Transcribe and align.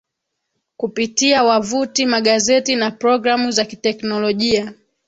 kupitia 0.77 1.43
Wavuti 1.43 2.05
magazeti 2.05 2.75
na 2.75 2.91
programu 2.91 3.51
za 3.51 3.65
kiteknolojia 3.65 4.73